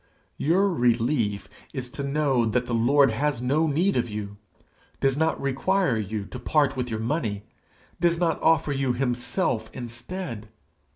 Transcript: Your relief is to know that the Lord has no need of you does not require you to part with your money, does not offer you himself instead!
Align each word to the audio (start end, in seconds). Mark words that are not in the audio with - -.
Your 0.39 0.67
relief 0.73 1.47
is 1.73 1.91
to 1.91 2.01
know 2.01 2.47
that 2.47 2.65
the 2.65 2.73
Lord 2.73 3.11
has 3.11 3.43
no 3.43 3.67
need 3.67 3.95
of 3.95 4.09
you 4.09 4.37
does 4.99 5.15
not 5.15 5.39
require 5.39 5.95
you 5.95 6.25
to 6.25 6.39
part 6.39 6.75
with 6.75 6.89
your 6.89 6.99
money, 6.99 7.43
does 7.99 8.19
not 8.19 8.41
offer 8.41 8.71
you 8.71 8.93
himself 8.93 9.69
instead! 9.73 10.49